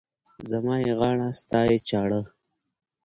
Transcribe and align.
زما 0.49 0.75
يې 0.85 0.91
غاړه، 0.99 1.29
ستا 1.39 1.59
يې 1.69 1.77
چاړه. 1.89 2.21